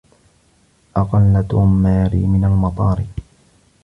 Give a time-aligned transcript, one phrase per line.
[0.97, 3.03] أقلّ توم ماري من المطار.